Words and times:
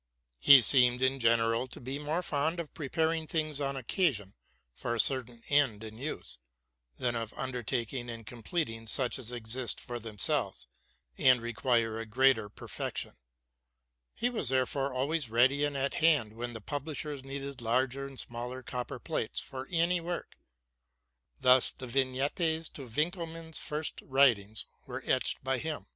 He 0.39 0.61
seemed 0.63 1.03
in 1.03 1.19
general 1.19 1.67
to 1.67 1.79
be 1.79 1.99
more 1.99 2.23
fond 2.23 2.59
of 2.59 2.73
preparing 2.73 3.27
things 3.27 3.61
on 3.61 3.77
occasion, 3.77 4.33
for 4.73 4.95
a 4.95 4.99
cer 4.99 5.21
tain 5.21 5.43
end 5.47 5.83
and 5.83 5.99
use, 5.99 6.39
than 6.97 7.13
of 7.13 7.33
undertaking 7.35 8.09
and 8.09 8.25
completing 8.25 8.87
such 8.87 9.19
as 9.19 9.31
exist 9.31 9.79
for 9.79 9.99
themselves 9.99 10.65
and 11.19 11.39
require 11.39 11.99
a 11.99 12.07
greater 12.07 12.49
perfection; 12.49 13.15
he 14.15 14.27
was 14.31 14.49
therefore 14.49 14.91
always 14.91 15.29
ready 15.29 15.63
and 15.63 15.77
at 15.77 15.93
hand 15.93 16.33
when 16.33 16.53
the 16.53 16.61
publishers 16.61 17.23
needed 17.23 17.61
larger 17.61 18.07
and 18.07 18.19
smaller 18.19 18.63
copper 18.63 18.97
plates 18.97 19.39
for 19.39 19.67
any 19.69 20.01
work: 20.01 20.35
thus 21.39 21.69
the 21.69 21.85
vignettes 21.85 22.69
to 22.69 22.87
Winckelmann's 22.89 23.59
first 23.59 24.01
writings 24.01 24.65
were 24.87 25.03
etched 25.05 25.43
by 25.43 25.59
him. 25.59 25.85